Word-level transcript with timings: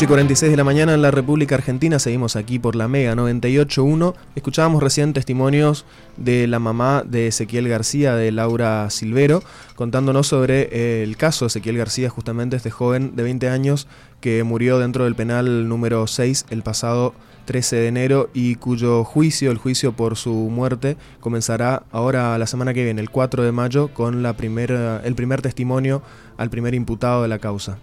8 0.00 0.06
y 0.06 0.08
46 0.08 0.50
de 0.52 0.56
la 0.56 0.64
mañana 0.64 0.94
en 0.94 1.02
la 1.02 1.10
República 1.10 1.56
Argentina, 1.56 1.98
seguimos 1.98 2.34
aquí 2.34 2.58
por 2.58 2.74
la 2.74 2.88
Mega 2.88 3.14
98.1. 3.14 4.14
Escuchábamos 4.34 4.82
recién 4.82 5.12
testimonios 5.12 5.84
de 6.16 6.46
la 6.46 6.58
mamá 6.58 7.02
de 7.04 7.26
Ezequiel 7.26 7.68
García, 7.68 8.14
de 8.14 8.32
Laura 8.32 8.88
Silvero, 8.88 9.42
contándonos 9.74 10.26
sobre 10.26 10.70
eh, 10.72 11.02
el 11.02 11.18
caso 11.18 11.44
de 11.44 11.48
Ezequiel 11.48 11.76
García, 11.76 12.08
justamente 12.08 12.56
este 12.56 12.70
joven 12.70 13.14
de 13.14 13.24
20 13.24 13.50
años 13.50 13.88
que 14.22 14.42
murió 14.42 14.78
dentro 14.78 15.04
del 15.04 15.16
penal 15.16 15.68
número 15.68 16.06
6 16.06 16.46
el 16.48 16.62
pasado 16.62 17.12
13 17.44 17.76
de 17.76 17.88
enero 17.88 18.30
y 18.32 18.54
cuyo 18.54 19.04
juicio, 19.04 19.50
el 19.50 19.58
juicio 19.58 19.92
por 19.92 20.16
su 20.16 20.32
muerte, 20.32 20.96
comenzará 21.20 21.82
ahora 21.92 22.38
la 22.38 22.46
semana 22.46 22.72
que 22.72 22.84
viene, 22.84 23.02
el 23.02 23.10
4 23.10 23.42
de 23.42 23.52
mayo, 23.52 23.88
con 23.92 24.22
la 24.22 24.32
primera, 24.32 25.02
el 25.04 25.14
primer 25.14 25.42
testimonio 25.42 26.00
al 26.38 26.48
primer 26.48 26.72
imputado 26.74 27.20
de 27.20 27.28
la 27.28 27.38
causa. 27.38 27.76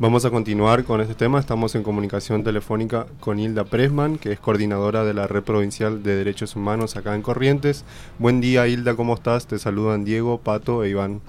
Vamos 0.00 0.24
a 0.24 0.30
continuar 0.30 0.84
con 0.84 1.02
este 1.02 1.14
tema. 1.14 1.38
Estamos 1.38 1.74
en 1.74 1.82
comunicación 1.82 2.42
telefónica 2.42 3.04
con 3.20 3.38
Hilda 3.38 3.64
Presman, 3.64 4.16
que 4.16 4.32
es 4.32 4.40
coordinadora 4.40 5.04
de 5.04 5.12
la 5.12 5.26
Red 5.26 5.42
Provincial 5.42 6.02
de 6.02 6.16
Derechos 6.16 6.56
Humanos 6.56 6.96
acá 6.96 7.14
en 7.14 7.20
Corrientes. 7.20 7.84
Buen 8.18 8.40
día, 8.40 8.66
Hilda, 8.66 8.96
¿cómo 8.96 9.12
estás? 9.12 9.46
Te 9.46 9.58
saludan 9.58 10.06
Diego, 10.06 10.38
Pato 10.38 10.84
e 10.84 10.88
Iván. 10.88 11.20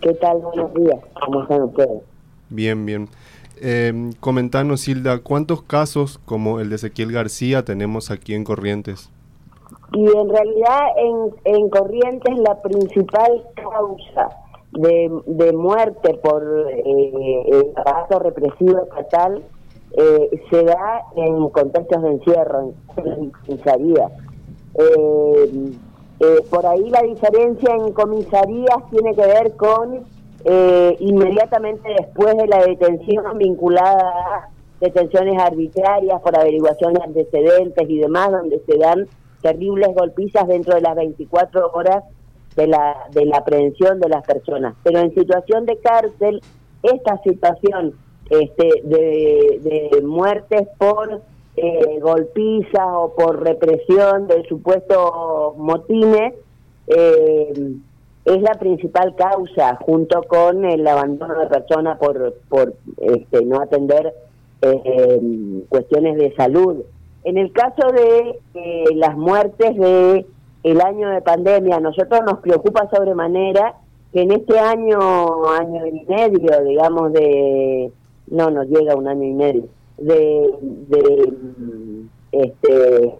¿Qué 0.00 0.12
tal? 0.14 0.38
Buenos 0.38 0.74
días. 0.74 0.98
¿Cómo 1.24 1.42
están 1.44 1.62
ustedes? 1.62 2.02
Bien, 2.50 2.84
bien. 2.84 3.08
Eh, 3.60 4.10
comentanos, 4.18 4.88
Hilda, 4.88 5.20
¿cuántos 5.20 5.62
casos 5.62 6.18
como 6.24 6.58
el 6.58 6.70
de 6.70 6.74
Ezequiel 6.74 7.12
García 7.12 7.64
tenemos 7.64 8.10
aquí 8.10 8.34
en 8.34 8.42
Corrientes? 8.42 9.08
Y 9.92 10.04
en 10.04 10.28
realidad 10.28 10.80
en, 10.96 11.54
en 11.54 11.70
Corrientes 11.70 12.38
la 12.40 12.60
principal 12.60 13.44
causa 13.54 14.47
de, 14.72 15.10
de 15.26 15.52
muerte 15.52 16.14
por 16.22 16.42
eh, 16.70 17.72
el 17.74 18.20
represivo 18.20 18.82
estatal 18.82 19.42
eh, 19.96 20.42
se 20.50 20.64
da 20.64 21.02
en 21.16 21.48
contextos 21.48 22.02
de 22.02 22.08
encierro, 22.10 22.72
en 22.96 23.30
comisarías. 23.30 24.12
Eh, 24.74 25.72
eh, 26.20 26.44
por 26.50 26.66
ahí 26.66 26.90
la 26.90 27.02
diferencia 27.02 27.74
en 27.74 27.92
comisarías 27.92 28.78
tiene 28.90 29.14
que 29.14 29.26
ver 29.26 29.56
con 29.56 30.04
eh, 30.44 30.96
inmediatamente 31.00 31.88
después 31.98 32.36
de 32.36 32.46
la 32.46 32.64
detención 32.64 33.38
vinculada 33.38 34.08
a 34.08 34.48
detenciones 34.80 35.40
arbitrarias 35.40 36.20
por 36.20 36.38
averiguaciones 36.38 37.02
antecedentes 37.02 37.88
y 37.88 37.98
demás, 37.98 38.30
donde 38.30 38.60
se 38.66 38.78
dan 38.78 39.06
terribles 39.42 39.94
golpizas 39.94 40.46
dentro 40.46 40.74
de 40.74 40.80
las 40.80 40.96
24 40.96 41.70
horas 41.72 42.04
de 42.58 42.66
la, 42.66 43.06
de 43.12 43.24
la 43.24 43.38
aprehensión 43.38 44.00
de 44.00 44.08
las 44.08 44.26
personas. 44.26 44.74
Pero 44.82 44.98
en 44.98 45.14
situación 45.14 45.64
de 45.64 45.78
cárcel, 45.78 46.42
esta 46.82 47.22
situación 47.22 47.94
este, 48.28 48.82
de, 48.84 49.90
de 49.92 50.02
muertes 50.02 50.68
por 50.76 51.22
eh, 51.56 51.98
golpizas 52.00 52.88
o 52.92 53.14
por 53.16 53.42
represión 53.42 54.26
de 54.26 54.44
supuestos 54.48 55.56
motines, 55.56 56.34
eh, 56.88 57.74
es 58.24 58.42
la 58.42 58.54
principal 58.54 59.14
causa, 59.14 59.76
junto 59.76 60.22
con 60.24 60.64
el 60.64 60.86
abandono 60.86 61.38
de 61.40 61.46
personas 61.46 61.98
por, 61.98 62.34
por 62.48 62.74
este, 62.98 63.44
no 63.44 63.60
atender 63.60 64.12
eh, 64.62 65.20
cuestiones 65.68 66.18
de 66.18 66.34
salud. 66.34 66.82
En 67.24 67.38
el 67.38 67.52
caso 67.52 67.86
de 67.92 68.38
eh, 68.54 68.84
las 68.94 69.16
muertes 69.16 69.76
de 69.76 70.26
el 70.62 70.80
año 70.80 71.10
de 71.10 71.22
pandemia, 71.22 71.76
a 71.76 71.80
nosotros 71.80 72.20
nos 72.24 72.38
preocupa 72.40 72.88
sobremanera 72.90 73.74
que 74.12 74.22
en 74.22 74.32
este 74.32 74.58
año, 74.58 74.98
año 75.50 75.86
y 75.86 76.04
medio, 76.06 76.64
digamos, 76.64 77.12
de... 77.12 77.92
No, 78.28 78.50
nos 78.50 78.66
llega 78.66 78.94
un 78.94 79.08
año 79.08 79.24
y 79.24 79.32
medio, 79.32 79.64
de, 79.96 80.50
de, 80.60 81.32
este, 82.32 83.18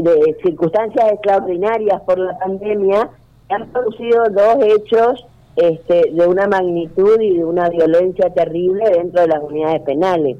de 0.00 0.36
circunstancias 0.44 1.12
extraordinarias 1.12 2.00
por 2.02 2.18
la 2.18 2.38
pandemia, 2.38 3.10
han 3.48 3.68
producido 3.72 4.24
dos 4.30 4.56
hechos 4.62 5.26
este, 5.56 6.12
de 6.12 6.26
una 6.26 6.46
magnitud 6.46 7.20
y 7.20 7.38
de 7.38 7.44
una 7.44 7.68
violencia 7.68 8.32
terrible 8.32 8.84
dentro 8.90 9.22
de 9.22 9.28
las 9.28 9.42
unidades 9.42 9.82
penales. 9.82 10.36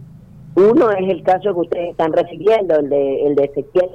Uno 0.54 0.90
es 0.90 1.08
el 1.08 1.22
caso 1.24 1.52
que 1.54 1.60
ustedes 1.60 1.90
están 1.90 2.12
refiriendo, 2.12 2.76
el 2.76 2.88
de, 2.88 3.26
el 3.26 3.34
de 3.34 3.44
Ezequiel 3.44 3.90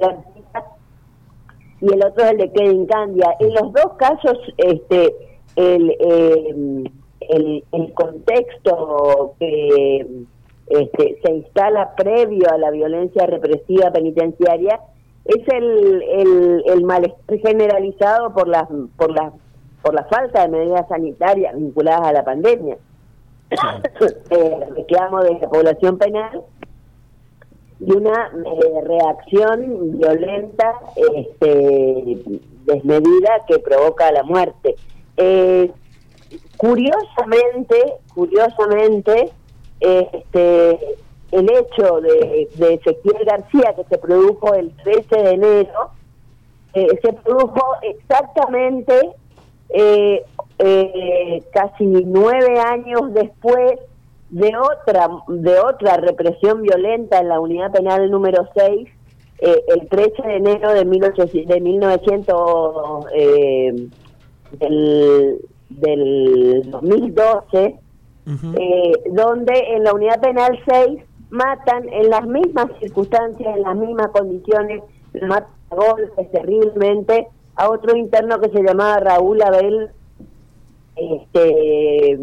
y 1.80 1.92
el 1.92 2.04
otro 2.04 2.24
es 2.24 2.30
el 2.30 2.38
de 2.38 2.52
Kevin 2.52 2.86
Candia. 2.86 3.36
En 3.40 3.54
los 3.54 3.72
dos 3.72 3.92
casos, 3.98 4.38
este, 4.56 5.14
el, 5.56 5.90
eh, 5.90 6.84
el, 7.20 7.64
el, 7.72 7.94
contexto 7.94 9.34
que 9.38 10.06
este, 10.68 11.18
se 11.22 11.32
instala 11.32 11.94
previo 11.94 12.50
a 12.50 12.58
la 12.58 12.70
violencia 12.70 13.26
represiva 13.26 13.90
penitenciaria 13.90 14.80
es 15.24 15.42
el, 15.48 16.02
el, 16.02 16.62
el 16.66 16.84
malestar 16.84 17.38
generalizado 17.38 18.32
por 18.32 18.48
las 18.48 18.68
por 18.96 19.10
las 19.10 19.32
por 19.82 19.94
la 19.94 20.04
falta 20.04 20.42
de 20.42 20.48
medidas 20.48 20.88
sanitarias 20.88 21.54
vinculadas 21.56 22.08
a 22.08 22.12
la 22.12 22.24
pandemia. 22.24 22.76
eh, 24.30 24.60
reclamo 24.76 25.22
de 25.22 25.38
la 25.38 25.48
población 25.48 25.98
penal 25.98 26.42
y 27.80 27.92
una 27.92 28.30
eh, 28.32 28.80
reacción 28.84 29.98
violenta, 29.98 30.80
este, 31.14 32.18
desmedida 32.64 33.44
que 33.46 33.58
provoca 33.58 34.10
la 34.12 34.22
muerte. 34.22 34.76
Eh, 35.16 35.70
curiosamente, 36.56 37.76
curiosamente, 38.14 39.30
este, 39.80 40.78
el 41.32 41.50
hecho 41.50 42.00
de, 42.00 42.48
de, 42.54 42.74
Ezequiel 42.74 43.24
García 43.26 43.74
que 43.76 43.84
se 43.84 43.98
produjo 43.98 44.54
el 44.54 44.70
13 44.82 45.16
de 45.16 45.30
enero, 45.30 45.90
eh, 46.72 46.98
se 47.02 47.12
produjo 47.12 47.62
exactamente 47.82 49.10
eh, 49.68 51.42
casi 51.52 51.84
nueve 51.84 52.58
años 52.58 53.12
después 53.12 53.78
de 54.36 54.52
otra 54.54 55.08
de 55.28 55.58
otra 55.60 55.96
represión 55.96 56.60
violenta 56.60 57.20
en 57.20 57.28
la 57.28 57.40
unidad 57.40 57.72
penal 57.72 58.10
número 58.10 58.46
6 58.54 58.86
eh, 59.38 59.64
el 59.68 59.88
13 59.88 60.22
de 60.22 60.36
enero 60.36 60.72
de, 60.74 60.84
1800, 60.84 61.54
de 61.54 61.60
1900 61.62 63.06
eh, 63.14 63.88
del, 64.60 65.38
del 65.70 66.70
2012 66.70 67.78
uh 68.26 68.30
-huh. 68.30 68.54
eh, 68.60 68.92
donde 69.12 69.54
en 69.74 69.84
la 69.84 69.94
unidad 69.94 70.20
penal 70.20 70.58
6 70.66 71.00
matan 71.30 71.88
en 71.88 72.10
las 72.10 72.26
mismas 72.26 72.66
circunstancias 72.78 73.56
en 73.56 73.62
las 73.62 73.74
mismas 73.76 74.08
condiciones 74.08 74.82
matan 75.22 75.50
a 75.70 75.76
golpes 75.76 76.30
terriblemente 76.30 77.28
a 77.54 77.70
otro 77.70 77.96
interno 77.96 78.38
que 78.38 78.50
se 78.50 78.62
llamaba 78.62 79.00
Raúl 79.00 79.40
Abel 79.40 79.88
este 80.94 82.18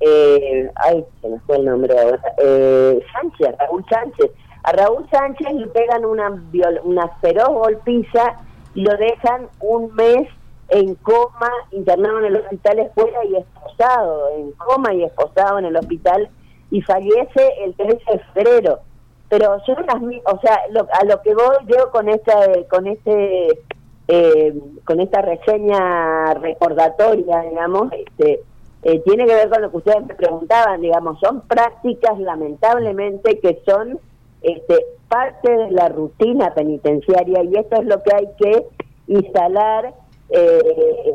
eh, 0.00 0.70
ay, 0.76 1.04
se 1.20 1.28
me 1.28 1.38
fue 1.40 1.56
el 1.56 1.66
nombre 1.66 1.98
ahora, 1.98 2.20
eh, 2.38 3.00
Sánchez, 3.12 3.56
Raúl 3.58 3.84
Sánchez. 3.88 4.30
A 4.62 4.72
Raúl 4.72 5.06
Sánchez 5.10 5.52
le 5.52 5.66
pegan 5.68 6.04
una, 6.04 6.42
una 6.84 7.08
feroz 7.20 7.48
golpiza 7.48 8.36
y 8.74 8.82
lo 8.82 8.96
dejan 8.96 9.48
un 9.60 9.94
mes 9.94 10.28
en 10.68 10.94
coma, 10.96 11.50
internado 11.72 12.20
en 12.20 12.26
el 12.26 12.36
hospital 12.36 12.78
escuela 12.78 13.24
y 13.24 13.36
esposado, 13.36 14.30
en 14.36 14.52
coma 14.52 14.94
y 14.94 15.04
esposado 15.04 15.58
en 15.58 15.66
el 15.66 15.76
hospital, 15.76 16.28
y 16.70 16.80
fallece 16.82 17.52
el 17.64 17.74
13 17.74 17.98
de 18.12 18.18
febrero. 18.32 18.78
Pero 19.28 19.60
son 19.64 19.84
las 19.86 19.96
o 19.96 20.40
sea, 20.40 20.60
lo, 20.70 20.86
a 20.92 21.04
lo 21.04 21.20
que 21.22 21.34
voy 21.34 21.56
yo 21.66 21.90
con 21.90 22.08
esta, 22.08 22.34
con 22.68 22.86
este, 22.86 23.48
eh, 24.08 24.54
con 24.84 25.00
esta 25.00 25.22
reseña 25.22 26.34
recordatoria, 26.34 27.40
digamos, 27.42 27.92
este, 27.92 28.40
eh, 28.82 29.00
tiene 29.04 29.26
que 29.26 29.34
ver 29.34 29.50
con 29.50 29.62
lo 29.62 29.70
que 29.70 29.76
ustedes 29.78 30.06
me 30.06 30.14
preguntaban, 30.14 30.80
digamos, 30.80 31.18
son 31.20 31.42
prácticas 31.42 32.18
lamentablemente 32.18 33.38
que 33.40 33.60
son 33.66 33.98
este, 34.42 34.86
parte 35.08 35.50
de 35.50 35.70
la 35.72 35.88
rutina 35.88 36.54
penitenciaria 36.54 37.42
y 37.44 37.56
esto 37.56 37.76
es 37.76 37.86
lo 37.86 38.02
que 38.02 38.14
hay 38.14 38.28
que 38.38 38.66
instalar 39.08 39.92
eh, 40.30 40.60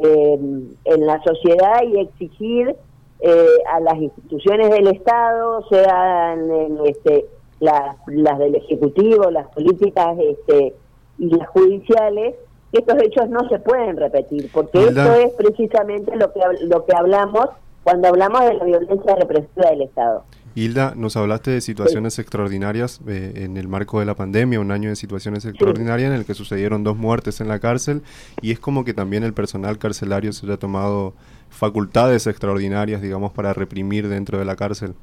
eh, 0.04 0.40
en 0.86 1.08
la 1.08 1.24
sociedad 1.24 1.82
y 1.88 2.02
exigir 2.02 2.76
eh, 3.22 3.48
a 3.72 3.80
las 3.80 3.96
instituciones 3.96 4.70
del 4.70 4.88
Estado, 4.88 5.66
sean 5.70 6.52
en, 6.52 6.80
este, 6.86 7.26
las, 7.62 7.96
las 8.08 8.38
del 8.38 8.56
Ejecutivo, 8.56 9.32
las 9.32 9.48
políticas 9.48 10.18
este, 10.20 10.76
y 11.18 11.30
las 11.30 11.48
judiciales, 11.48 12.36
que 12.76 12.80
estos 12.80 13.02
hechos 13.02 13.30
no 13.30 13.48
se 13.48 13.60
pueden 13.60 13.98
repetir, 13.98 14.50
porque 14.52 14.84
esto 14.84 15.14
es 15.14 15.34
precisamente 15.34 16.16
lo 16.16 16.34
que, 16.34 16.42
lo 16.64 16.86
que 16.86 16.94
hablamos 16.96 17.48
cuando 17.84 18.08
hablamos 18.10 18.42
de 18.42 18.54
la 18.56 18.66
violencia 18.66 19.16
represiva 19.16 19.70
del 19.70 19.84
Estado. 19.84 20.24
Hilda, 20.56 20.94
nos 20.96 21.18
hablaste 21.18 21.52
de 21.52 21.62
situaciones 21.62 22.16
sí. 22.16 22.22
extraordinarias 22.22 23.02
eh, 23.08 23.34
en 23.36 23.58
el 23.58 23.68
marco 23.68 24.00
de 24.00 24.06
la 24.06 24.16
pandemia, 24.16 24.60
un 24.60 24.72
año 24.72 24.90
de 24.90 24.96
situaciones 24.96 25.46
extraordinarias 25.46 26.10
sí. 26.10 26.14
en 26.14 26.20
el 26.20 26.26
que 26.26 26.34
sucedieron 26.34 26.84
dos 26.84 26.98
muertes 26.98 27.42
en 27.42 27.50
la 27.50 27.60
cárcel 27.60 28.04
y 28.42 28.52
es 28.52 28.60
como 28.60 28.86
que 28.86 28.94
también 28.94 29.24
el 29.24 29.34
personal 29.34 29.78
carcelario 29.78 30.32
se 30.32 30.46
haya 30.46 30.58
tomado 30.58 31.14
facultades 31.50 32.28
extraordinarias, 32.28 33.02
digamos, 33.02 33.32
para 33.34 33.54
reprimir 33.54 34.08
dentro 34.08 34.40
de 34.40 34.46
la 34.46 34.56
cárcel. 34.56 34.96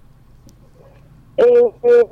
Eh, 1.36 1.44
eh, 1.82 2.04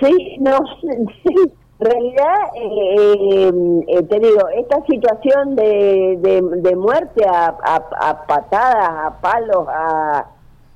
sí, 0.00 0.36
no, 0.40 0.58
sí. 1.24 1.52
Realidad, 1.80 2.36
eh, 2.56 3.52
eh, 3.86 4.02
te 4.02 4.18
digo, 4.18 4.48
esta 4.56 4.84
situación 4.86 5.54
de, 5.54 6.18
de, 6.20 6.76
muerte 6.76 7.24
a, 7.24 7.56
a, 7.62 8.26
patadas, 8.26 8.88
a 8.88 9.20
palos, 9.20 9.66
a, 9.68 10.26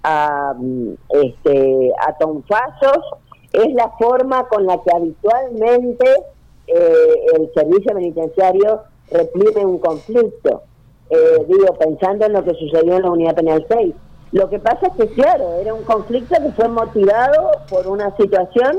a, 0.05 0.55
este, 1.09 1.93
a 2.07 2.17
tonfazos, 2.19 3.05
es 3.53 3.75
la 3.75 3.91
forma 3.99 4.47
con 4.49 4.65
la 4.65 4.81
que 4.81 4.95
habitualmente 4.95 6.07
el 6.69 7.53
servicio 7.53 7.95
penitenciario 7.95 8.83
reprime 9.11 9.67
un 9.67 9.79
conflicto. 9.79 10.63
digo, 11.49 11.75
pensando 11.79 12.27
en 12.27 12.33
lo 12.33 12.45
que 12.45 12.55
sucedió 12.55 12.97
en 12.97 13.03
la 13.03 13.11
Unidad 13.11 13.35
Penal 13.35 13.67
6 13.69 13.95
lo 14.33 14.49
que 14.49 14.59
pasa 14.59 14.87
es 14.87 14.93
que, 14.95 15.15
claro, 15.15 15.59
era 15.61 15.75
un 15.75 15.83
conflicto 15.83 16.35
que 16.43 16.53
fue 16.53 16.67
motivado 16.67 17.51
por 17.69 17.87
una 17.87 18.17
situación 18.17 18.79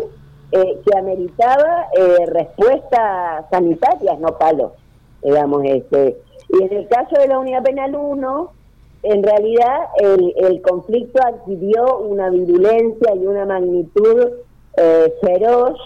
eh, 0.56 0.82
que 0.86 0.98
ameritaba 0.98 1.88
eh, 1.98 2.26
respuestas 2.28 3.46
sanitarias, 3.50 4.20
no 4.20 4.38
palos, 4.38 4.74
digamos. 5.24 5.64
este 5.66 6.22
Y 6.50 6.64
en 6.64 6.74
el 6.74 6.88
caso 6.88 7.20
de 7.20 7.28
la 7.28 7.40
Unidad 7.40 7.64
Penal 7.64 7.96
1, 7.96 8.52
en 9.04 9.24
realidad 9.24 9.78
el, 9.98 10.34
el 10.38 10.62
conflicto 10.62 11.20
adquirió 11.24 11.98
una 12.00 12.30
virulencia 12.30 13.16
y 13.16 13.26
una 13.26 13.46
magnitud 13.46 14.30
eh, 14.78 15.14
feroz, 15.22 15.80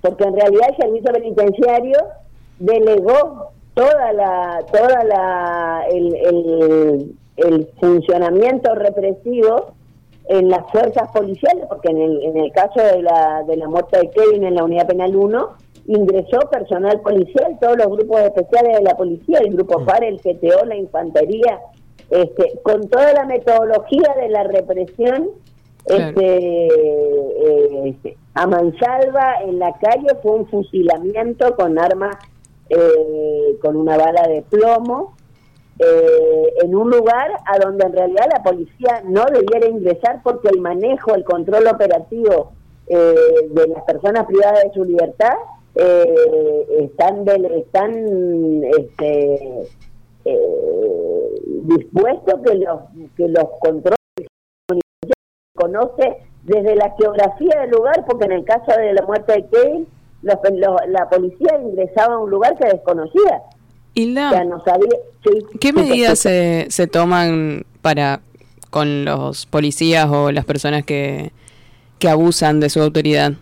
porque 0.00 0.24
en 0.24 0.34
realidad 0.34 0.70
el 0.70 0.76
servicio 0.76 1.12
penitenciario 1.12 1.98
delegó 2.58 3.52
toda 3.74 4.12
la 4.12 4.64
toda 4.72 5.04
la 5.04 5.84
el 5.88 7.68
funcionamiento 7.78 8.74
represivo 8.74 9.77
en 10.28 10.48
las 10.48 10.70
fuerzas 10.70 11.10
policiales, 11.12 11.64
porque 11.68 11.90
en 11.90 11.98
el, 11.98 12.22
en 12.22 12.36
el 12.36 12.52
caso 12.52 12.80
de 12.80 13.02
la, 13.02 13.42
de 13.46 13.56
la 13.56 13.68
muerte 13.68 13.98
de 13.98 14.10
Kevin 14.10 14.44
en 14.44 14.54
la 14.54 14.64
Unidad 14.64 14.86
Penal 14.86 15.16
1, 15.16 15.48
ingresó 15.86 16.40
personal 16.50 17.00
policial, 17.00 17.56
todos 17.60 17.76
los 17.78 17.88
grupos 17.88 18.20
especiales 18.20 18.76
de 18.76 18.82
la 18.82 18.96
policía, 18.96 19.38
el 19.38 19.54
grupo 19.54 19.84
FAR, 19.84 20.04
el 20.04 20.18
GTO, 20.18 20.64
la 20.66 20.76
infantería, 20.76 21.60
este, 22.10 22.58
con 22.62 22.88
toda 22.88 23.12
la 23.12 23.24
metodología 23.24 24.14
de 24.20 24.28
la 24.28 24.44
represión 24.44 25.30
este, 25.88 26.68
este, 27.88 28.16
a 28.34 28.46
mansalva 28.46 29.36
en 29.42 29.58
la 29.58 29.72
calle 29.78 30.08
fue 30.22 30.32
un 30.32 30.46
fusilamiento 30.48 31.56
con 31.56 31.78
armas, 31.78 32.16
eh, 32.68 33.56
con 33.62 33.76
una 33.76 33.96
bala 33.96 34.28
de 34.28 34.42
plomo, 34.42 35.16
eh, 35.80 36.54
en 36.64 36.74
un 36.74 36.90
lugar 36.90 37.30
a 37.46 37.58
donde 37.58 37.86
en 37.86 37.92
realidad 37.92 38.26
la 38.32 38.42
policía 38.42 39.00
no 39.04 39.24
debiera 39.26 39.68
ingresar 39.68 40.20
porque 40.24 40.48
el 40.48 40.60
manejo, 40.60 41.14
el 41.14 41.22
control 41.22 41.68
operativo 41.68 42.52
eh, 42.88 43.14
de 43.50 43.68
las 43.68 43.84
personas 43.84 44.26
privadas 44.26 44.64
de 44.64 44.72
su 44.72 44.84
libertad 44.84 45.34
eh, 45.76 46.66
están, 46.80 47.24
están 47.28 48.64
este, 48.76 49.68
dispuestos 51.62 52.40
que 52.44 52.54
los, 52.56 52.80
que 53.16 53.28
los 53.28 53.44
controles 53.60 53.98
conoce 55.54 56.16
desde 56.42 56.74
la 56.74 56.92
geografía 56.98 57.60
del 57.60 57.70
lugar, 57.70 58.04
porque 58.04 58.24
en 58.24 58.32
el 58.32 58.44
caso 58.44 58.72
de 58.76 58.94
la 58.94 59.02
muerte 59.02 59.32
de 59.32 59.46
Kane, 59.46 59.86
la 60.22 61.08
policía 61.08 61.60
ingresaba 61.60 62.14
a 62.14 62.18
un 62.18 62.30
lugar 62.30 62.56
que 62.56 62.68
desconocía. 62.68 63.42
Hilda, 63.98 64.30
¿qué 65.60 65.72
medidas 65.72 66.20
se, 66.20 66.66
se 66.70 66.86
toman 66.86 67.64
para 67.82 68.20
con 68.70 69.04
los 69.04 69.46
policías 69.46 70.08
o 70.08 70.30
las 70.30 70.44
personas 70.44 70.84
que, 70.84 71.32
que 71.98 72.08
abusan 72.08 72.60
de 72.60 72.68
su 72.68 72.80
autoridad? 72.80 73.32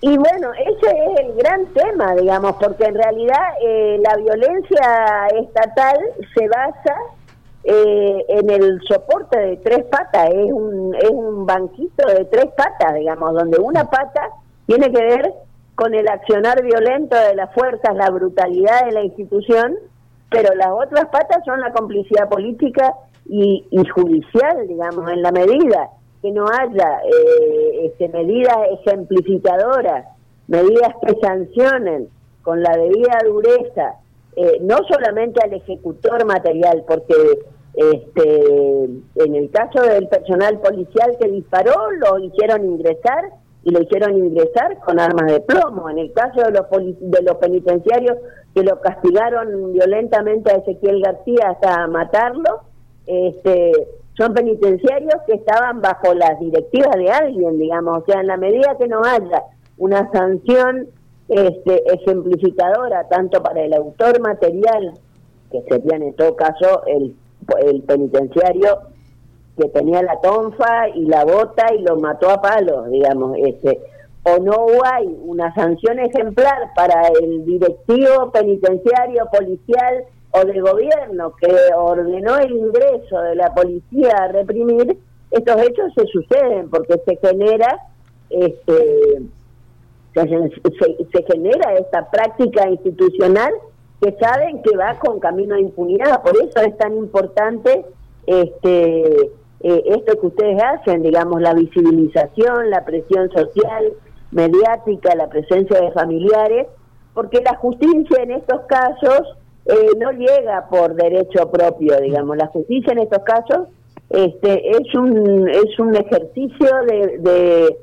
Y 0.00 0.16
bueno, 0.16 0.50
ese 0.54 0.90
es 0.90 1.20
el 1.20 1.36
gran 1.36 1.66
tema, 1.66 2.14
digamos, 2.16 2.56
porque 2.56 2.86
en 2.86 2.94
realidad 2.96 3.38
eh, 3.64 4.00
la 4.02 4.16
violencia 4.16 5.28
estatal 5.40 5.96
se 6.36 6.48
basa 6.48 6.96
eh, 7.62 8.24
en 8.30 8.50
el 8.50 8.80
soporte 8.88 9.38
de 9.38 9.56
tres 9.58 9.84
patas, 9.84 10.28
es 10.30 10.52
un, 10.52 10.92
es 10.96 11.10
un 11.10 11.46
banquito 11.46 12.04
de 12.08 12.24
tres 12.24 12.46
patas, 12.56 12.94
digamos, 12.94 13.32
donde 13.32 13.58
una 13.60 13.88
pata 13.88 14.28
tiene 14.66 14.90
que 14.90 15.02
ver 15.02 15.34
con 15.78 15.94
el 15.94 16.08
accionar 16.08 16.60
violento 16.64 17.14
de 17.14 17.36
las 17.36 17.54
fuerzas, 17.54 17.94
la 17.94 18.10
brutalidad 18.10 18.86
de 18.86 18.90
la 18.90 19.04
institución, 19.04 19.76
pero 20.28 20.52
las 20.56 20.70
otras 20.72 21.06
patas 21.06 21.44
son 21.44 21.60
la 21.60 21.72
complicidad 21.72 22.28
política 22.28 22.96
y, 23.26 23.64
judicial, 23.94 24.66
digamos, 24.66 25.08
en 25.08 25.22
la 25.22 25.30
medida 25.30 25.90
que 26.20 26.32
no 26.32 26.46
haya 26.48 26.98
eh, 27.04 27.86
este, 27.86 28.08
medidas 28.08 28.56
ejemplificadoras, 28.80 30.04
medidas 30.48 30.94
que 31.06 31.14
sancionen 31.20 32.08
con 32.42 32.60
la 32.60 32.76
debida 32.76 33.20
dureza, 33.24 33.94
eh, 34.34 34.58
no 34.62 34.78
solamente 34.90 35.40
al 35.44 35.52
ejecutor 35.52 36.26
material, 36.26 36.82
porque 36.88 37.14
este, 37.74 38.84
en 39.14 39.34
el 39.36 39.48
caso 39.52 39.80
del 39.82 40.08
personal 40.08 40.58
policial 40.58 41.16
que 41.20 41.28
disparó, 41.28 41.92
lo 41.92 42.18
hicieron 42.18 42.64
ingresar 42.64 43.30
y 43.64 43.70
lo 43.70 43.82
hicieron 43.82 44.16
ingresar 44.16 44.78
con 44.80 44.98
armas 44.98 45.30
de 45.30 45.40
plomo. 45.40 45.90
En 45.90 45.98
el 45.98 46.12
caso 46.12 46.40
de 46.40 46.52
los, 46.52 46.66
de 47.00 47.22
los 47.22 47.36
penitenciarios 47.36 48.16
que 48.54 48.62
lo 48.62 48.80
castigaron 48.80 49.72
violentamente 49.72 50.50
a 50.50 50.56
Ezequiel 50.56 51.02
García 51.02 51.50
hasta 51.50 51.86
matarlo, 51.86 52.60
este, 53.06 53.72
son 54.16 54.34
penitenciarios 54.34 55.14
que 55.26 55.34
estaban 55.34 55.80
bajo 55.80 56.14
las 56.14 56.38
directivas 56.40 56.96
de 56.96 57.10
alguien, 57.10 57.58
digamos, 57.58 58.02
o 58.02 58.04
sea, 58.04 58.20
en 58.20 58.26
la 58.26 58.36
medida 58.36 58.76
que 58.78 58.88
no 58.88 59.02
haya 59.04 59.44
una 59.76 60.10
sanción 60.10 60.88
este, 61.28 61.82
ejemplificadora 61.94 63.06
tanto 63.08 63.42
para 63.42 63.62
el 63.62 63.74
autor 63.74 64.20
material, 64.20 64.94
que 65.50 65.62
sería 65.68 65.96
en 65.96 66.14
todo 66.14 66.36
caso 66.36 66.82
el, 66.86 67.14
el 67.60 67.82
penitenciario 67.82 68.78
que 69.58 69.68
tenía 69.68 70.02
la 70.02 70.20
tonfa 70.20 70.88
y 70.94 71.04
la 71.06 71.24
bota 71.24 71.74
y 71.74 71.82
lo 71.82 71.96
mató 71.96 72.30
a 72.30 72.40
palos, 72.40 72.88
digamos, 72.90 73.36
este, 73.38 73.80
o 74.22 74.38
no 74.38 74.66
hay 74.84 75.06
una 75.24 75.52
sanción 75.54 75.98
ejemplar 75.98 76.70
para 76.74 77.08
el 77.20 77.44
directivo 77.44 78.30
penitenciario, 78.30 79.28
policial 79.32 80.04
o 80.30 80.44
de 80.44 80.60
gobierno 80.60 81.34
que 81.36 81.54
ordenó 81.74 82.38
el 82.38 82.52
ingreso 82.52 83.20
de 83.20 83.34
la 83.34 83.52
policía 83.54 84.12
a 84.16 84.28
reprimir, 84.28 84.98
estos 85.30 85.60
hechos 85.62 85.92
se 85.94 86.06
suceden 86.06 86.70
porque 86.70 87.00
se 87.04 87.16
genera 87.16 87.78
este 88.30 89.22
se, 90.14 91.22
genera 91.30 91.74
esta 91.74 92.10
práctica 92.10 92.68
institucional 92.68 93.52
que 94.00 94.12
saben 94.18 94.62
que 94.62 94.76
va 94.76 94.98
con 94.98 95.20
camino 95.20 95.54
a 95.54 95.60
impunidad, 95.60 96.22
por 96.22 96.36
eso 96.36 96.60
es 96.60 96.76
tan 96.76 96.96
importante 96.96 97.84
este 98.26 99.30
eh, 99.60 99.82
esto 99.86 100.20
que 100.20 100.26
ustedes 100.28 100.62
hacen, 100.62 101.02
digamos, 101.02 101.40
la 101.40 101.54
visibilización, 101.54 102.70
la 102.70 102.84
presión 102.84 103.30
social, 103.30 103.92
mediática, 104.30 105.14
la 105.14 105.28
presencia 105.28 105.80
de 105.80 105.90
familiares, 105.92 106.66
porque 107.14 107.40
la 107.40 107.56
justicia 107.56 108.22
en 108.22 108.32
estos 108.32 108.60
casos 108.66 109.36
eh, 109.66 109.90
no 109.98 110.12
llega 110.12 110.68
por 110.68 110.94
derecho 110.94 111.50
propio, 111.50 111.98
digamos, 112.00 112.36
la 112.36 112.46
justicia 112.46 112.92
en 112.92 113.00
estos 113.00 113.22
casos 113.24 113.68
este, 114.10 114.70
es 114.70 114.94
un 114.94 115.48
es 115.48 115.78
un 115.78 115.94
ejercicio 115.94 116.68
de, 116.86 117.76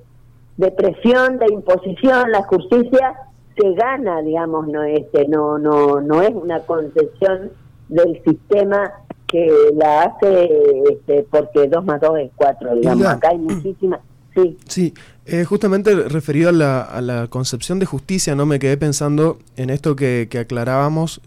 de, 0.57 0.71
presión, 0.71 1.37
de 1.37 1.53
imposición, 1.53 2.31
la 2.31 2.41
justicia 2.43 3.13
se 3.55 3.73
gana, 3.73 4.21
digamos, 4.21 4.67
no 4.67 4.83
este 4.83 5.27
no 5.27 5.59
no 5.59 6.01
no 6.01 6.21
es 6.23 6.31
una 6.31 6.61
concesión 6.61 7.51
del 7.89 8.23
sistema 8.23 8.91
que 9.35 9.75
la 9.75 10.03
hace 10.03 10.49
este, 10.89 11.25
porque 11.29 11.67
2 11.67 11.85
más 11.85 11.99
2 11.99 12.19
es 12.19 12.31
4, 12.35 12.75
digamos. 12.75 13.05
Acá 13.05 13.29
hay 13.31 13.37
muchísimas. 13.37 13.99
Sí. 14.33 14.57
Sí, 14.67 14.93
eh, 15.25 15.43
justamente 15.43 15.93
referido 15.95 16.49
a 16.49 16.51
la, 16.51 16.81
a 16.81 17.01
la, 17.01 17.27
concepción 17.27 17.79
de 17.79 17.85
justicia, 17.85 18.35
no 18.35 18.45
me 18.45 18.59
quedé 18.59 18.77
pensando 18.77 19.39
en 19.57 19.69
esto 19.69 19.95
que, 19.95 20.27
que 20.29 20.39
aclarábamos. 20.39 21.21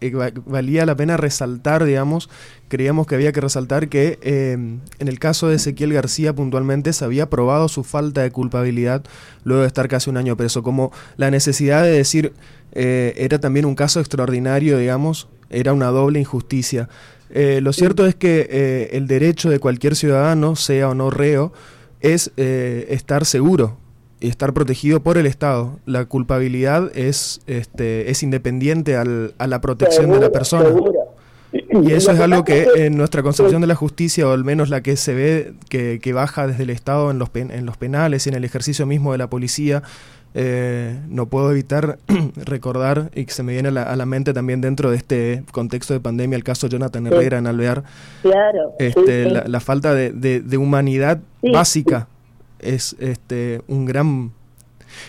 Eh, 0.00 0.12
valía 0.44 0.84
la 0.84 0.96
pena 0.96 1.16
resaltar, 1.16 1.84
digamos, 1.84 2.28
creíamos 2.68 3.06
que 3.06 3.14
había 3.14 3.32
que 3.32 3.40
resaltar 3.40 3.88
que 3.88 4.18
eh, 4.22 4.52
en 4.52 5.08
el 5.08 5.18
caso 5.18 5.48
de 5.48 5.56
Ezequiel 5.56 5.94
García 5.94 6.34
puntualmente 6.34 6.92
se 6.92 7.04
había 7.06 7.30
probado 7.30 7.68
su 7.68 7.84
falta 7.84 8.22
de 8.22 8.30
culpabilidad 8.30 9.02
luego 9.44 9.62
de 9.62 9.68
estar 9.68 9.88
casi 9.88 10.10
un 10.10 10.18
año 10.18 10.36
preso, 10.36 10.62
como 10.62 10.92
la 11.16 11.30
necesidad 11.30 11.82
de 11.84 11.90
decir 11.90 12.32
era 12.76 13.38
también 13.38 13.66
un 13.66 13.76
caso 13.76 14.00
extraordinario, 14.00 14.78
digamos, 14.78 15.28
era 15.48 15.72
una 15.72 15.86
doble 15.86 16.18
injusticia. 16.18 16.88
Eh, 17.30 17.60
lo 17.62 17.72
cierto 17.72 18.06
es 18.06 18.14
que 18.14 18.46
eh, 18.50 18.90
el 18.92 19.06
derecho 19.06 19.50
de 19.50 19.58
cualquier 19.58 19.96
ciudadano, 19.96 20.56
sea 20.56 20.90
o 20.90 20.94
no 20.94 21.10
reo, 21.10 21.52
es 22.00 22.32
eh, 22.36 22.86
estar 22.90 23.24
seguro 23.24 23.76
y 24.20 24.28
estar 24.28 24.52
protegido 24.52 25.02
por 25.02 25.18
el 25.18 25.26
Estado. 25.26 25.78
La 25.86 26.04
culpabilidad 26.04 26.96
es, 26.96 27.40
este, 27.46 28.10
es 28.10 28.22
independiente 28.22 28.96
al, 28.96 29.34
a 29.38 29.46
la 29.46 29.60
protección 29.60 30.10
de 30.10 30.20
la 30.20 30.30
persona. 30.30 30.68
Y 31.52 31.92
eso 31.92 32.10
es 32.10 32.20
algo 32.20 32.44
que, 32.44 32.66
en 32.76 32.96
nuestra 32.96 33.22
concepción 33.22 33.60
de 33.60 33.66
la 33.66 33.74
justicia, 33.74 34.28
o 34.28 34.32
al 34.32 34.44
menos 34.44 34.70
la 34.70 34.82
que 34.82 34.96
se 34.96 35.14
ve 35.14 35.54
que, 35.68 36.00
que 36.00 36.12
baja 36.12 36.46
desde 36.46 36.64
el 36.64 36.70
Estado 36.70 37.10
en 37.10 37.18
los, 37.18 37.30
en 37.34 37.66
los 37.66 37.76
penales 37.76 38.26
y 38.26 38.30
en 38.30 38.36
el 38.36 38.44
ejercicio 38.44 38.86
mismo 38.86 39.12
de 39.12 39.18
la 39.18 39.30
policía, 39.30 39.82
eh, 40.34 40.98
no 41.08 41.26
puedo 41.26 41.50
evitar 41.52 41.98
recordar, 42.44 43.10
y 43.14 43.24
que 43.24 43.32
se 43.32 43.42
me 43.42 43.52
viene 43.52 43.68
a 43.68 43.96
la, 43.96 44.06
mente 44.06 44.32
también 44.32 44.60
dentro 44.60 44.90
de 44.90 44.96
este 44.96 45.44
contexto 45.52 45.94
de 45.94 46.00
pandemia, 46.00 46.36
el 46.36 46.44
caso 46.44 46.66
Jonathan 46.66 47.06
Herrera 47.06 47.38
en 47.38 47.46
Alvear. 47.46 47.84
Claro. 48.22 48.72
Este, 48.78 49.30
La, 49.30 49.60
falta 49.60 49.94
de, 49.94 50.10
de, 50.12 50.56
humanidad 50.56 51.20
básica 51.40 52.08
es 52.58 52.96
este, 52.98 53.62
un 53.68 53.84
gran 53.84 54.32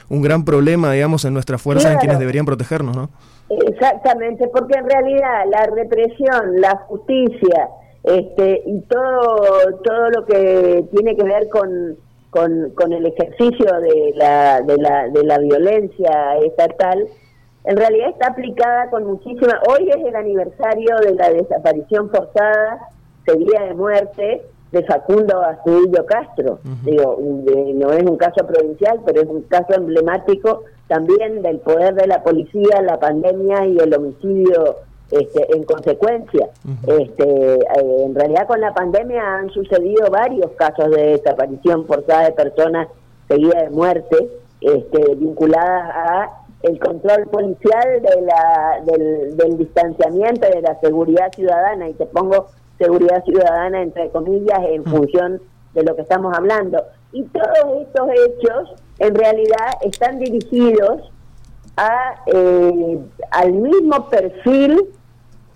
un 0.10 0.22
gran 0.22 0.46
problema, 0.46 0.92
digamos, 0.92 1.26
en 1.26 1.34
nuestras 1.34 1.62
fuerzas, 1.62 1.92
en 1.92 2.00
quienes 2.00 2.20
deberían 2.20 2.46
protegernos, 2.46 2.96
¿no? 2.96 3.10
Exactamente, 3.50 4.48
porque 4.48 4.78
en 4.78 4.90
realidad 4.90 5.46
la 5.50 5.66
represión, 5.68 6.60
la 6.60 6.76
justicia, 6.88 7.70
este, 8.04 8.64
y 8.66 8.82
todo, 8.82 9.38
todo 9.84 10.10
lo 10.10 10.26
que 10.26 10.86
tiene 10.92 11.16
que 11.16 11.24
ver 11.24 11.50
con 11.50 11.98
con, 12.36 12.72
con 12.72 12.92
el 12.92 13.06
ejercicio 13.06 13.80
de 13.80 14.12
la, 14.16 14.60
de, 14.60 14.76
la, 14.78 15.08
de 15.08 15.24
la 15.24 15.38
violencia 15.38 16.36
estatal, 16.44 17.08
en 17.64 17.78
realidad 17.78 18.10
está 18.10 18.28
aplicada 18.28 18.90
con 18.90 19.06
muchísima... 19.06 19.58
Hoy 19.70 19.88
es 19.90 20.06
el 20.06 20.14
aniversario 20.14 20.98
de 20.98 21.16
la 21.16 21.30
desaparición 21.30 22.10
forzada, 22.10 22.90
seguida 23.26 23.64
de 23.64 23.74
muerte, 23.74 24.42
de 24.74 24.84
Facundo 24.84 25.40
Astudillo 25.40 26.06
Castro. 26.06 26.60
Digo, 26.84 27.18
no 27.22 27.94
es 27.94 28.04
un 28.04 28.18
caso 28.18 28.46
provincial, 28.46 29.00
pero 29.06 29.22
es 29.22 29.28
un 29.30 29.44
caso 29.44 29.74
emblemático 29.74 30.64
también 30.90 31.42
del 31.42 31.60
poder 31.60 31.96
de 31.96 32.08
la 32.08 32.22
policía, 32.22 32.82
la 32.82 33.00
pandemia 33.00 33.66
y 33.66 33.78
el 33.78 33.96
homicidio 33.96 34.76
este, 35.12 35.56
en 35.56 35.64
consecuencia. 35.64 36.50
este, 36.88 37.56
eh, 37.56 38.04
en 38.06 38.16
realidad 38.16 38.48
con 38.48 38.60
la 38.60 38.74
pandemia 38.74 39.38
han 39.38 39.50
sucedido 39.52 40.10
varios 40.10 40.52
casos 40.52 40.90
de 40.92 41.18
desaparición 41.18 41.86
forzada 41.86 42.26
de 42.26 42.32
personas 42.32 42.88
seguidas 43.28 43.64
de 43.64 43.70
muerte, 43.70 44.30
este, 44.62 45.16
vinculadas 45.16 45.92
a 45.94 46.42
el 46.64 46.80
control 46.80 47.28
policial 47.28 48.02
de 48.02 48.22
la, 48.22 48.82
del, 48.86 49.38
del 49.38 49.58
distanciamiento 49.58 50.48
de 50.50 50.62
la 50.62 50.80
seguridad 50.80 51.32
ciudadana, 51.34 51.90
y 51.90 51.94
te 51.94 52.06
pongo 52.08 52.48
seguridad 52.80 53.24
ciudadana 53.24 53.82
entre 53.82 54.10
comillas 54.10 54.60
en 54.70 54.84
función 54.84 55.42
de 55.74 55.84
lo 55.84 55.96
que 55.96 56.02
estamos 56.02 56.36
hablando. 56.36 56.84
Y 57.12 57.24
todos 57.26 57.82
estos 57.82 58.10
hechos 58.10 58.74
en 59.00 59.14
realidad 59.14 59.74
están 59.82 60.20
dirigidos 60.20 61.12
a, 61.78 62.16
eh, 62.28 63.00
al 63.32 63.52
mismo 63.54 64.10
perfil 64.10 64.82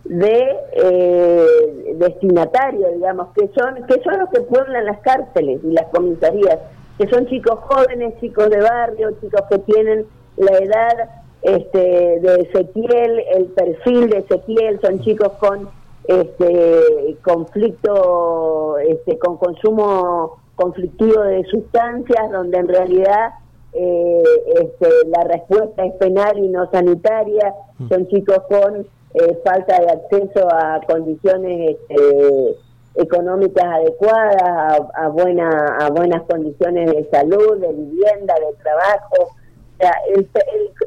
de 0.06 0.56
eh, 0.74 1.94
destinatarios, 1.96 2.94
digamos, 2.94 3.28
que 3.36 3.50
son, 3.58 3.86
que 3.86 4.02
son 4.02 4.20
los 4.20 4.30
que 4.30 4.42
pueblan 4.42 4.86
las 4.86 5.00
cárceles 5.02 5.62
y 5.64 5.72
las 5.72 5.86
comisarías, 5.88 6.60
que 6.98 7.08
son 7.08 7.28
chicos 7.28 7.60
jóvenes, 7.62 8.20
chicos 8.20 8.50
de 8.50 8.60
barrio, 8.60 9.12
chicos 9.22 9.44
que 9.50 9.60
tienen 9.60 10.06
la 10.38 10.58
edad 10.58 11.10
este, 11.42 11.80
de 11.80 12.50
Ezequiel, 12.50 13.24
el 13.36 13.46
perfil 13.46 14.10
de 14.10 14.18
Ezequiel, 14.20 14.80
son 14.82 15.00
chicos 15.02 15.32
con 15.40 15.70
este 16.06 17.18
conflicto, 17.24 18.78
este, 18.80 19.18
con 19.20 19.38
consumo 19.38 20.40
conflictivo 20.56 21.22
de 21.22 21.44
sustancias, 21.46 22.32
donde 22.32 22.58
en 22.58 22.68
realidad 22.68 23.34
eh, 23.74 24.24
este, 24.62 24.90
la 25.08 25.24
respuesta 25.26 25.86
es 25.86 25.94
penal 25.94 26.38
y 26.38 26.48
no 26.48 26.70
sanitaria, 26.72 27.54
mm. 27.78 27.90
son 27.90 28.08
chicos 28.08 28.40
con 28.50 28.88
eh, 29.14 29.42
falta 29.44 29.80
de 29.80 29.90
acceso 29.90 30.48
a 30.52 30.82
condiciones 30.88 31.78
este, 31.88 32.56
económicas 32.96 33.66
adecuadas, 33.66 34.82
a, 34.94 35.08
buena, 35.10 35.78
a 35.80 35.90
buenas 35.90 36.24
condiciones 36.24 36.92
de 36.92 37.10
salud, 37.12 37.60
de 37.60 37.74
vivienda, 37.74 38.36
de 38.36 38.56
trabajo. 38.62 39.16
O 39.22 39.78
sea, 39.78 39.94
el, 40.16 40.30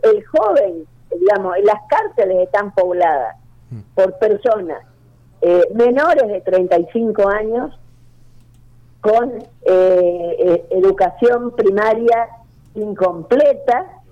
el, 0.02 0.24
joven, 0.26 0.86
digamos, 1.18 1.56
las 1.64 1.80
cárceles 1.88 2.40
están 2.42 2.74
pobladas 2.74 3.36
mm. 3.70 3.80
por 3.94 4.18
personas 4.18 4.84
eh, 5.40 5.62
menores 5.74 6.28
de 6.28 6.40
35 6.40 7.28
años 7.28 7.78
con 9.00 9.32
eh, 9.66 10.64
educación 10.70 11.50
primaria 11.56 12.28
incompleta 12.74 14.02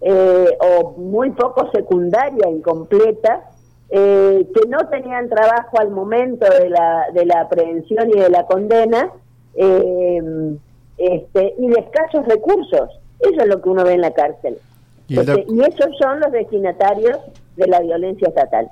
eh, 0.00 0.56
o 0.60 0.92
muy 0.92 1.30
poco 1.30 1.70
secundaria 1.72 2.48
incompleta, 2.48 3.50
eh, 3.90 4.46
que 4.54 4.68
no 4.68 4.88
tenían 4.88 5.28
trabajo 5.28 5.78
al 5.80 5.90
momento 5.90 6.46
de 6.48 6.70
la, 6.70 7.06
de 7.12 7.26
la 7.26 7.48
prevención 7.48 8.08
y 8.10 8.18
de 8.18 8.30
la 8.30 8.46
condena, 8.46 9.10
eh, 9.54 10.56
este, 10.98 11.54
y 11.58 11.68
de 11.68 11.80
escasos 11.80 12.26
recursos. 12.26 12.90
Eso 13.20 13.40
es 13.40 13.46
lo 13.48 13.60
que 13.60 13.68
uno 13.68 13.84
ve 13.84 13.94
en 13.94 14.02
la 14.02 14.12
cárcel. 14.12 14.58
y 15.08 15.18
este, 15.18 15.46
esos 15.66 15.96
son 15.98 16.20
los 16.20 16.30
destinatarios 16.32 17.18
de 17.56 17.66
la 17.66 17.80
violencia 17.80 18.28
estatal. 18.28 18.68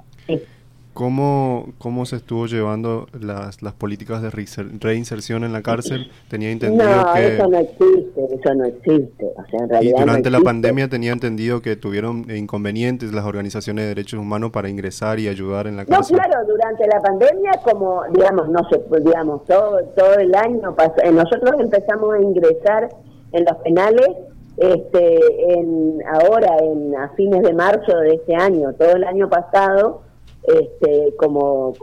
¿Cómo, 0.96 1.74
¿Cómo 1.76 2.06
se 2.06 2.16
estuvo 2.16 2.46
llevando 2.46 3.06
las, 3.20 3.60
las 3.60 3.74
políticas 3.74 4.22
de 4.22 4.30
reinserción 4.30 5.44
en 5.44 5.52
la 5.52 5.60
cárcel? 5.60 6.10
Tenía 6.30 6.50
entendido 6.50 6.86
no, 6.86 7.12
que... 7.12 7.34
eso 7.34 7.48
no 7.48 7.58
existe, 7.58 8.24
eso 8.24 8.54
no 8.54 8.64
existe. 8.64 9.26
O 9.36 9.44
sea, 9.50 9.60
en 9.60 9.68
realidad 9.68 9.98
y 9.98 10.00
durante 10.00 10.30
la 10.30 10.40
pandemia 10.40 10.88
tenía 10.88 11.12
entendido 11.12 11.60
que 11.60 11.76
tuvieron 11.76 12.24
inconvenientes 12.34 13.12
las 13.12 13.26
organizaciones 13.26 13.84
de 13.84 13.88
derechos 13.88 14.18
humanos 14.18 14.52
para 14.52 14.70
ingresar 14.70 15.20
y 15.20 15.28
ayudar 15.28 15.66
en 15.66 15.76
la 15.76 15.84
cárcel. 15.84 16.16
No, 16.16 16.22
claro, 16.22 16.46
durante 16.46 16.86
la 16.86 17.00
pandemia, 17.02 17.50
como, 17.62 18.00
digamos, 18.14 18.48
no 18.48 18.66
sé, 18.70 18.82
digamos, 19.04 19.44
todo, 19.44 19.78
todo 19.94 20.14
el 20.14 20.34
año, 20.34 20.74
eh, 21.02 21.12
nosotros 21.12 21.60
empezamos 21.60 22.14
a 22.14 22.22
ingresar 22.22 22.88
en 23.32 23.44
los 23.44 23.56
penales 23.58 24.08
este, 24.56 25.18
en, 25.58 25.98
ahora, 26.10 26.56
en, 26.62 26.96
a 26.96 27.10
fines 27.10 27.42
de 27.42 27.52
marzo 27.52 27.98
de 27.98 28.14
este 28.14 28.34
año, 28.34 28.72
todo 28.72 28.92
el 28.92 29.04
año 29.04 29.28
pasado 29.28 30.06
este, 30.42 31.14
como, 31.16 31.74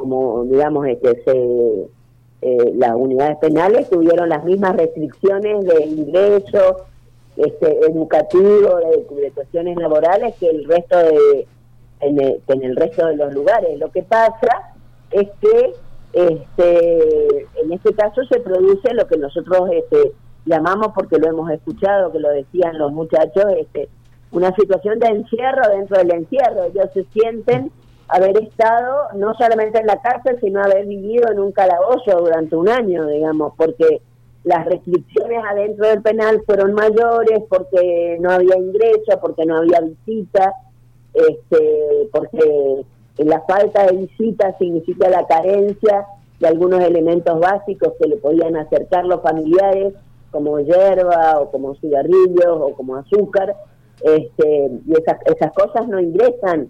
digamos, 0.46 0.88
este, 0.88 1.24
se, 1.24 1.88
eh, 2.42 2.74
las 2.76 2.92
unidades 2.96 3.38
penales 3.38 3.90
tuvieron 3.90 4.30
las 4.30 4.44
mismas 4.44 4.76
restricciones 4.76 5.66
de 5.66 5.86
ingreso 5.86 6.86
este, 7.38 7.80
educativo, 7.86 8.78
de, 8.78 9.32
cuestiones 9.32 9.78
laborales 9.78 10.36
que 10.40 10.50
el 10.50 10.66
resto 10.66 10.98
de 10.98 11.48
en 12.02 12.20
el, 12.20 12.42
en 12.48 12.64
el 12.64 12.76
resto 12.76 13.08
de 13.08 13.16
los 13.16 13.34
lugares. 13.34 13.80
Lo 13.80 13.90
que 13.92 14.04
pasa 14.04 14.74
es 15.12 15.30
que 15.40 15.74
este, 16.14 17.48
en 17.64 17.72
este 17.72 17.94
caso 17.94 18.24
se 18.26 18.40
produce 18.40 18.94
lo 18.94 19.08
que 19.08 19.18
nosotros 19.18 19.70
este, 19.72 20.12
llamamos, 20.46 20.90
porque 20.94 21.18
lo 21.18 21.30
hemos 21.30 21.50
escuchado, 21.52 22.12
que 22.12 22.20
lo 22.20 22.30
decían 22.30 22.78
los 22.78 22.92
muchachos, 22.92 23.46
este, 23.58 23.90
una 24.32 24.54
situación 24.56 25.00
de 25.00 25.08
encierro 25.08 25.70
dentro 25.70 25.98
del 25.98 26.12
encierro. 26.12 26.66
Ellos 26.66 26.90
se 26.94 27.06
sienten 27.06 27.72
haber 28.08 28.38
estado 28.44 29.08
no 29.16 29.34
solamente 29.36 29.80
en 29.80 29.88
la 29.88 30.02
cárcel, 30.02 30.38
sino 30.42 30.62
haber 30.62 30.86
vivido 30.86 31.32
en 31.32 31.40
un 31.40 31.52
calabozo 31.52 32.20
durante 32.20 32.56
un 32.56 32.70
año, 32.70 33.08
digamos, 33.08 33.54
porque 33.58 34.02
las 34.44 34.66
restricciones 34.66 35.44
adentro 35.50 35.88
del 35.88 36.02
penal 36.02 36.42
fueron 36.46 36.74
mayores, 36.74 37.44
porque 37.50 38.18
no 38.20 38.32
había 38.32 38.58
ingreso, 38.58 39.20
porque 39.22 39.46
no 39.46 39.58
había 39.58 39.80
visita, 39.82 40.54
este, 41.14 42.10
porque 42.12 42.86
la 43.18 43.42
falta 43.42 43.86
de 43.86 43.98
visita 43.98 44.58
significa 44.58 45.10
la 45.10 45.26
carencia 45.28 46.06
de 46.40 46.48
algunos 46.48 46.82
elementos 46.82 47.40
básicos 47.40 47.94
que 48.02 48.10
le 48.10 48.18
podían 48.18 48.58
acercar 48.58 49.06
los 49.06 49.22
familiares, 49.22 49.94
como 50.32 50.60
hierba 50.60 51.40
o 51.40 51.52
como 51.52 51.76
cigarrillos 51.76 52.58
o 52.60 52.74
como 52.74 52.98
azúcar, 52.98 53.56
este, 54.02 54.72
y 54.86 54.92
esas, 54.92 55.20
esas 55.26 55.54
cosas 55.54 55.88
no 55.88 56.00
ingresan 56.00 56.70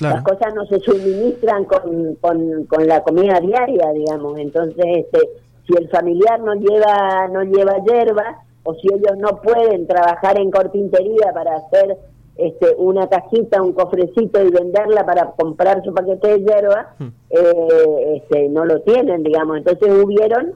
las 0.00 0.22
cosas 0.22 0.54
no 0.54 0.66
se 0.66 0.80
suministran 0.80 1.64
con, 1.64 2.14
con, 2.16 2.86
la 2.86 3.02
comida 3.02 3.40
diaria, 3.40 3.90
digamos. 3.92 4.38
Entonces, 4.38 4.84
este, 4.86 5.18
si 5.66 5.74
el 5.76 5.88
familiar 5.88 6.40
no 6.40 6.54
lleva, 6.54 7.28
no 7.28 7.42
lleva 7.42 7.82
hierba, 7.84 8.42
o 8.62 8.74
si 8.74 8.88
ellos 8.92 9.16
no 9.18 9.40
pueden 9.40 9.86
trabajar 9.86 10.38
en 10.38 10.50
carpintería 10.50 11.32
para 11.32 11.56
hacer 11.56 11.98
este, 12.36 12.74
una 12.78 13.08
cajita, 13.08 13.62
un 13.62 13.72
cofrecito 13.72 14.42
y 14.42 14.50
venderla 14.50 15.04
para 15.04 15.32
comprar 15.32 15.82
su 15.84 15.92
paquete 15.92 16.28
de 16.28 16.40
hierba, 16.40 16.94
hmm. 16.98 17.08
eh, 17.30 18.16
este, 18.16 18.48
no 18.48 18.64
lo 18.64 18.80
tienen, 18.82 19.22
digamos. 19.22 19.58
Entonces 19.58 19.88
hubieron 19.90 20.52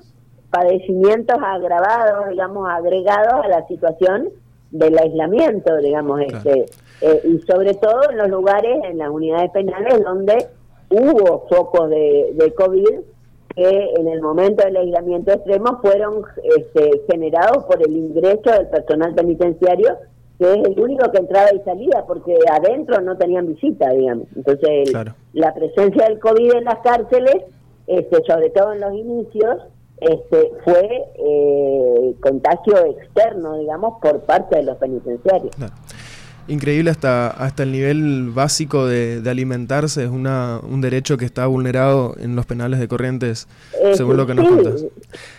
padecimientos 0.50 1.36
agravados, 1.42 2.28
digamos, 2.30 2.68
agregados 2.68 3.44
a 3.44 3.48
la 3.48 3.66
situación 3.66 4.30
del 4.74 4.98
aislamiento, 4.98 5.76
digamos, 5.78 6.20
este 6.20 6.66
eh, 7.00 7.20
y 7.24 7.38
sobre 7.50 7.74
todo 7.74 8.10
en 8.10 8.18
los 8.18 8.28
lugares, 8.28 8.76
en 8.84 8.98
las 8.98 9.08
unidades 9.08 9.50
penales 9.52 10.02
donde 10.02 10.46
hubo 10.90 11.46
focos 11.48 11.90
de, 11.90 12.32
de 12.34 12.54
COVID 12.54 13.00
que 13.54 13.94
en 13.96 14.08
el 14.08 14.20
momento 14.20 14.64
del 14.64 14.76
aislamiento 14.76 15.32
extremo 15.32 15.78
fueron 15.80 16.24
este, 16.56 17.02
generados 17.08 17.64
por 17.64 17.80
el 17.86 17.96
ingreso 17.96 18.50
del 18.50 18.66
personal 18.66 19.14
penitenciario 19.14 19.96
que 20.38 20.52
es 20.52 20.64
el 20.64 20.80
único 20.80 21.10
que 21.12 21.18
entraba 21.18 21.54
y 21.54 21.60
salía, 21.60 22.04
porque 22.08 22.34
adentro 22.50 23.00
no 23.00 23.16
tenían 23.16 23.46
visita, 23.46 23.90
digamos. 23.90 24.26
Entonces, 24.34 24.92
la 25.32 25.54
presencia 25.54 26.08
del 26.08 26.18
COVID 26.18 26.54
en 26.54 26.64
las 26.64 26.80
cárceles, 26.80 27.36
este, 27.86 28.16
sobre 28.26 28.50
todo 28.50 28.72
en 28.72 28.80
los 28.80 28.94
inicios, 28.94 29.62
este, 30.00 30.50
fue 30.64 31.04
eh, 31.14 31.73
contagio 32.20 32.76
externo, 32.86 33.58
digamos, 33.58 33.94
por 34.00 34.20
parte 34.22 34.56
de 34.56 34.62
los 34.64 34.76
penitenciarios. 34.78 35.54
Increíble 36.46 36.90
hasta, 36.90 37.28
hasta 37.28 37.62
el 37.62 37.72
nivel 37.72 38.30
básico 38.30 38.86
de, 38.86 39.22
alimentarse, 39.26 40.04
es 40.04 40.10
una, 40.10 40.60
un 40.62 40.82
derecho 40.82 41.16
que 41.16 41.24
está 41.24 41.46
vulnerado 41.46 42.14
en 42.18 42.36
los 42.36 42.44
penales 42.44 42.80
de 42.80 42.88
Corrientes, 42.88 43.48
eh, 43.82 43.94
según 43.94 44.18
lo 44.18 44.26
que 44.26 44.34
nos 44.34 44.46
sí, 44.46 44.88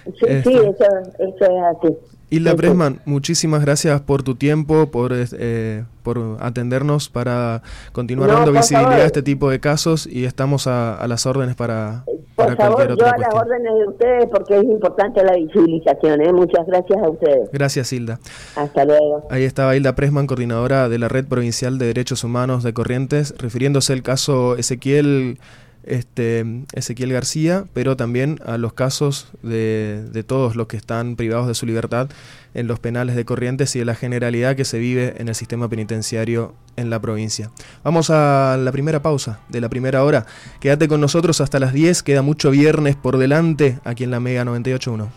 Sí, 0.05 0.25
este. 0.27 0.49
eso, 0.49 0.85
eso 1.19 1.45
es 1.45 1.77
así. 1.77 1.97
Hilda 2.31 2.55
Presman, 2.55 3.01
muchísimas 3.05 3.61
gracias 3.61 4.01
por 4.01 4.23
tu 4.23 4.35
tiempo, 4.35 4.87
por, 4.87 5.11
eh, 5.13 5.83
por 6.01 6.37
atendernos 6.39 7.07
para 7.09 7.61
continuar 7.91 8.31
dando 8.31 8.51
visibilidad 8.51 8.93
a 8.93 9.05
este 9.05 9.21
tipo 9.21 9.49
de 9.49 9.59
casos 9.59 10.07
y 10.07 10.25
estamos 10.25 10.65
a, 10.65 11.05
las 11.07 11.27
órdenes 11.27 11.55
para, 11.55 12.03
por 12.35 12.55
favor, 12.57 12.97
yo 12.97 13.05
a 13.05 13.17
las 13.17 13.33
órdenes 13.33 13.73
de 13.73 13.87
ustedes 13.87 14.25
porque 14.31 14.57
es 14.57 14.63
importante 14.63 15.23
la 15.23 15.33
visibilización. 15.33 16.21
¿eh? 16.21 16.33
Muchas 16.33 16.65
gracias 16.67 17.01
a 17.01 17.09
ustedes. 17.09 17.49
Gracias, 17.51 17.93
Hilda. 17.93 18.19
Hasta 18.55 18.85
luego. 18.85 19.27
Ahí 19.29 19.43
estaba 19.43 19.75
Hilda 19.75 19.95
Presman, 19.95 20.27
coordinadora 20.27 20.89
de 20.89 20.99
la 20.99 21.07
Red 21.07 21.25
Provincial 21.25 21.77
de 21.77 21.87
Derechos 21.87 22.23
Humanos 22.23 22.63
de 22.63 22.73
Corrientes, 22.73 23.33
refiriéndose 23.37 23.93
al 23.93 24.03
caso 24.03 24.57
Ezequiel 24.57 25.39
este, 25.85 26.63
Ezequiel 26.73 27.13
García, 27.13 27.65
pero 27.73 27.95
también 27.95 28.39
a 28.45 28.57
los 28.57 28.73
casos 28.73 29.29
de, 29.43 30.03
de, 30.11 30.23
todos 30.23 30.55
los 30.55 30.67
que 30.67 30.77
están 30.77 31.15
privados 31.15 31.47
de 31.47 31.53
su 31.53 31.65
libertad 31.65 32.09
en 32.53 32.67
los 32.67 32.79
penales 32.79 33.15
de 33.15 33.25
Corrientes 33.25 33.75
y 33.75 33.79
de 33.79 33.85
la 33.85 33.95
generalidad 33.95 34.55
que 34.55 34.65
se 34.65 34.79
vive 34.79 35.15
en 35.17 35.27
el 35.27 35.35
sistema 35.35 35.69
penitenciario 35.69 36.53
en 36.75 36.89
la 36.89 36.99
provincia. 36.99 37.51
Vamos 37.83 38.09
a 38.09 38.57
la 38.59 38.71
primera 38.71 39.01
pausa 39.01 39.39
de 39.49 39.61
la 39.61 39.69
primera 39.69 40.03
hora. 40.03 40.25
Quédate 40.59 40.87
con 40.87 41.01
nosotros 41.01 41.41
hasta 41.41 41.59
las 41.59 41.73
10, 41.73 42.03
queda 42.03 42.21
mucho 42.21 42.51
viernes 42.51 42.95
por 42.95 43.17
delante 43.17 43.79
aquí 43.83 44.03
en 44.03 44.11
la 44.11 44.19
Mega 44.19 44.43
98.1. 44.43 45.07